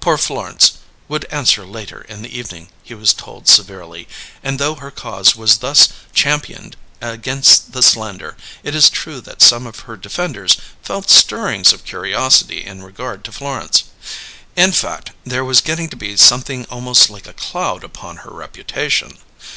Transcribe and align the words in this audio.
Poor 0.00 0.18
Florence 0.18 0.78
would 1.06 1.24
answer 1.26 1.64
later 1.64 2.00
in 2.00 2.22
the 2.22 2.36
evening, 2.36 2.68
he 2.82 2.94
was 2.94 3.14
told 3.14 3.46
severely; 3.46 4.08
and 4.42 4.58
though 4.58 4.74
her 4.74 4.90
cause 4.90 5.36
was 5.36 5.58
thus 5.58 5.90
championed 6.12 6.74
against 7.00 7.70
the 7.70 7.80
slander, 7.80 8.36
it 8.64 8.74
is 8.74 8.90
true 8.90 9.20
that 9.20 9.40
some 9.40 9.68
of 9.68 9.78
her 9.86 9.96
defenders 9.96 10.56
felt 10.82 11.08
stirrings 11.08 11.72
of 11.72 11.84
curiosity 11.84 12.64
in 12.64 12.82
regard 12.82 13.22
to 13.22 13.30
Florence. 13.30 13.84
In 14.56 14.72
fact, 14.72 15.12
there 15.22 15.44
was 15.44 15.60
getting 15.60 15.88
to 15.90 15.96
be 15.96 16.16
something 16.16 16.64
almost 16.64 17.08
like 17.08 17.28
a 17.28 17.32
cloud 17.32 17.84
upon 17.84 18.16
her 18.26 18.30
reputation. 18.32 19.16